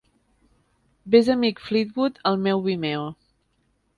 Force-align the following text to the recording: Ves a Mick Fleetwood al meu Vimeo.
Ves 1.11 1.29
a 1.33 1.35
Mick 1.41 1.61
Fleetwood 1.67 2.17
al 2.31 2.41
meu 2.47 2.65
Vimeo. 2.69 3.07